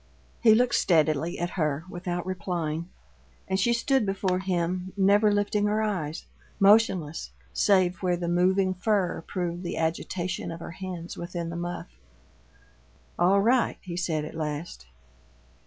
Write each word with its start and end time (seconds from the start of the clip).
He 0.41 0.55
looked 0.55 0.73
steadily 0.73 1.37
at 1.37 1.51
her 1.51 1.83
without 1.87 2.25
replying, 2.25 2.89
and 3.47 3.59
she 3.59 3.71
stood 3.71 4.03
before 4.03 4.39
him, 4.39 4.93
never 4.97 5.31
lifting 5.31 5.67
her 5.67 5.83
eyes; 5.83 6.25
motionless, 6.59 7.29
save 7.53 7.97
where 8.01 8.17
the 8.17 8.27
moving 8.27 8.73
fur 8.73 9.23
proved 9.27 9.61
the 9.61 9.77
agitation 9.77 10.51
of 10.51 10.59
her 10.59 10.71
hands 10.71 11.17
within 11.17 11.51
the 11.51 11.55
muff. 11.55 11.99
"All 13.19 13.41
right," 13.41 13.77
he 13.81 13.95
said 13.95 14.25
at 14.25 14.33
last. 14.33 14.87